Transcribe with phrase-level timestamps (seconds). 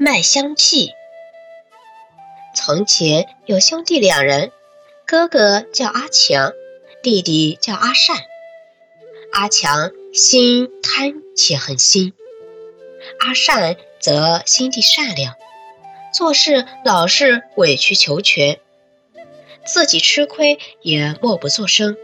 [0.00, 0.92] 卖香屁。
[2.54, 4.52] 从前有兄弟两人，
[5.04, 6.52] 哥哥叫阿强，
[7.02, 8.16] 弟弟叫阿善。
[9.32, 12.12] 阿强心贪且狠心，
[13.18, 15.34] 阿善则心地善良，
[16.14, 18.60] 做事老是委曲求全，
[19.66, 21.96] 自己吃亏也默不作声。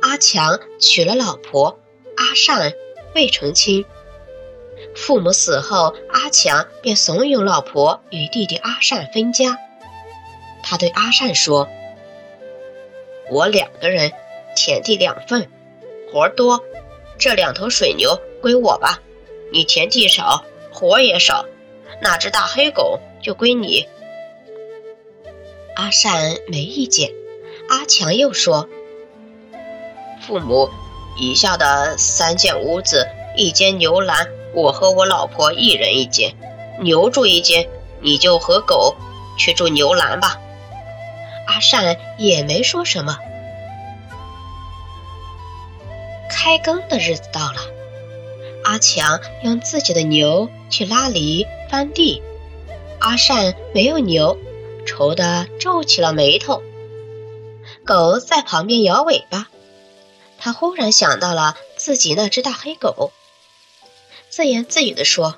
[0.00, 1.80] 阿强娶了老婆，
[2.16, 2.72] 阿善
[3.16, 3.84] 未成亲。
[4.96, 9.58] 父母死后，阿强便怂恿老婆与弟弟阿善分家。
[10.62, 11.68] 他对阿善说
[13.30, 14.12] ：“我两个人，
[14.56, 15.48] 田地两份，
[16.10, 16.64] 活多，
[17.18, 19.00] 这两头水牛归我吧。
[19.52, 21.44] 你田地少，活也少，
[22.00, 23.86] 那只大黑狗就归你。”
[25.76, 27.12] 阿善没意见。
[27.68, 28.68] 阿强又说
[30.26, 30.70] ：“父母
[31.20, 34.26] 以下的三间屋子，一间牛栏。”
[34.56, 36.34] 我和我老婆一人一间，
[36.80, 37.68] 牛住一间，
[38.00, 38.96] 你就和狗
[39.36, 40.40] 去住牛栏吧。
[41.46, 43.18] 阿善也没说什么。
[46.30, 47.58] 开耕的日子到了，
[48.64, 52.22] 阿强用自己的牛去拉犁翻地，
[52.98, 54.38] 阿善没有牛，
[54.86, 56.62] 愁得皱起了眉头。
[57.84, 59.48] 狗在旁边摇尾巴，
[60.38, 63.12] 他忽然想到了自己那只大黑狗。
[64.36, 65.34] 自言自语地说：“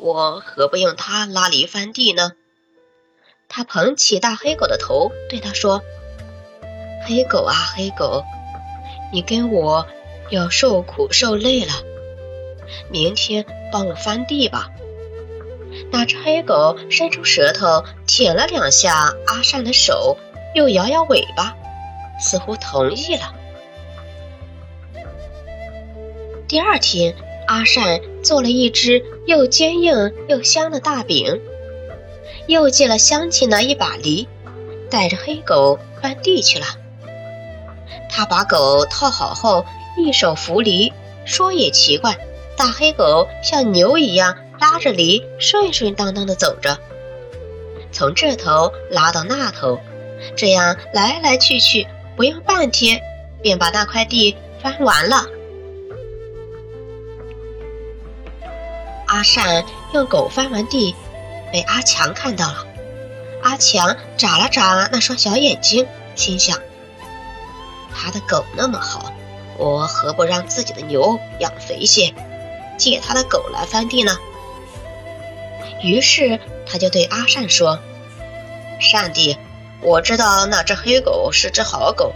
[0.00, 2.32] 我何不用它拉犁翻地呢？”
[3.50, 5.82] 他捧起大黑狗的头，对他说
[7.06, 8.24] ：“黑狗啊，黑狗，
[9.12, 9.86] 你跟我
[10.30, 11.72] 要受苦受累了，
[12.90, 14.70] 明天帮我翻地吧。”
[15.92, 20.16] 那只黑狗伸出舌头舔了两下阿善的手，
[20.54, 21.54] 又摇摇尾巴，
[22.18, 23.34] 似乎同意了。
[26.48, 27.14] 第二天，
[27.46, 31.42] 阿善做了一只又坚硬又香的大饼，
[32.46, 34.26] 又借了乡亲的一把犁，
[34.88, 36.64] 带着黑狗翻地去了。
[38.08, 39.66] 他把狗套好后，
[39.98, 40.94] 一手扶犁。
[41.26, 42.16] 说也奇怪，
[42.56, 46.78] 大黑狗像牛一样拉着犁，顺顺当当的走着，
[47.92, 49.78] 从这头拉到那头，
[50.34, 51.86] 这样来来去去，
[52.16, 53.02] 不用半天，
[53.42, 55.26] 便把那块地翻完了。
[59.08, 60.94] 阿善用狗翻完地，
[61.50, 62.66] 被阿强看到了。
[63.42, 66.58] 阿强眨了眨那双小眼睛，心想：
[67.94, 69.12] 他的狗那么好，
[69.56, 72.12] 我何不让自己的牛养肥些，
[72.76, 74.18] 借他的狗来翻地呢？
[75.82, 77.78] 于是他就对阿善说
[78.78, 79.38] ：“善弟，
[79.80, 82.12] 我知道那只黑狗是只好狗，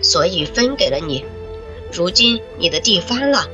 [0.00, 1.24] 所以分给了你。
[1.90, 3.48] 如今你的地翻了。”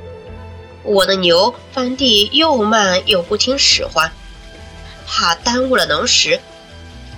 [0.83, 4.11] 我的牛翻地又慢又不听使唤，
[5.07, 6.41] 怕耽误了农时，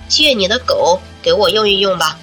[0.07, 2.19] 借你的狗给我用一用吧。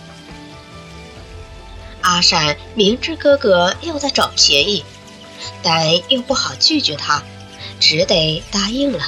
[2.02, 4.84] 阿善明知哥哥又在找便宜，
[5.62, 7.22] 但又不好拒绝他，
[7.78, 9.04] 只得答应了。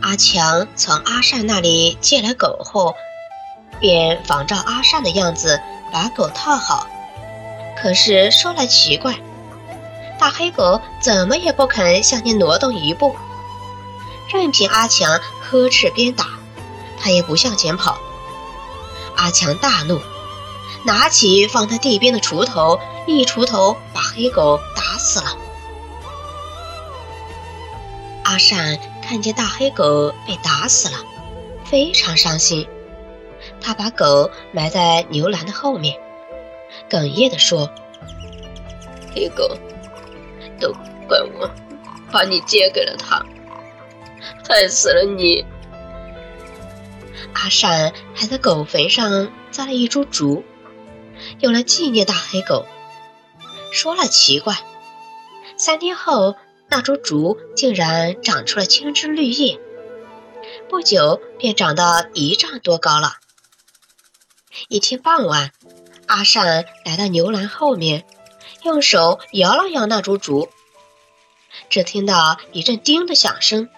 [0.00, 2.94] 阿强从阿善那里借来狗后，
[3.80, 5.60] 便仿照阿善的样子
[5.92, 6.86] 把狗套好。
[7.84, 9.14] 可是说来奇怪，
[10.18, 13.14] 大黑狗怎么也不肯向前挪动一步，
[14.32, 16.24] 任凭阿强呵斥鞭打，
[16.98, 17.98] 它也不向前跑。
[19.16, 20.00] 阿强大怒，
[20.84, 25.36] 拿起放在地边的锄头，一锄头把黑狗打死了。
[28.22, 30.96] 阿善看见大黑狗被打死了，
[31.66, 32.66] 非常伤心，
[33.60, 35.94] 他把狗埋在牛栏的后面。
[36.94, 37.68] 哽咽地说
[39.12, 39.58] ：“黑狗，
[40.60, 40.72] 都
[41.08, 41.50] 怪我，
[42.12, 43.26] 把你借给了他，
[44.48, 45.44] 害死了你。”
[47.34, 50.44] 阿善还在狗坟上栽了一株竹，
[51.40, 52.64] 用来纪念大黑狗。
[53.72, 54.54] 说了奇怪，
[55.56, 56.36] 三天后，
[56.68, 59.58] 那株竹竟然长出了青枝绿叶，
[60.68, 63.14] 不久便长到一丈多高了。
[64.68, 65.50] 一天傍晚。
[66.06, 68.04] 阿善来到牛栏后面，
[68.62, 70.50] 用手摇了摇那株竹，
[71.70, 73.68] 只听到一阵“叮”的响声，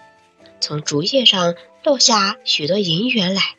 [0.59, 3.55] 从竹叶上落下许多银元来，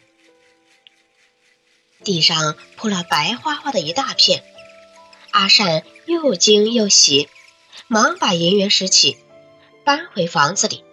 [2.04, 4.44] 地上铺了白花花的一大片。
[5.30, 7.28] 阿善又惊又喜，
[7.86, 9.16] 忙把银元拾起，
[9.84, 10.84] 搬回房子里。